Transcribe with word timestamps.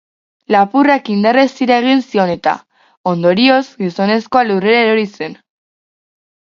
Lapurrak 0.53 1.11
indarrez 1.15 1.43
tira 1.59 1.77
egin 1.83 2.01
zion 2.07 2.33
eta, 2.37 2.55
ondorioz, 3.15 3.63
gizonezkoa 3.85 4.47
lurrera 4.51 4.85
erori 4.89 5.09
zen. 5.21 5.43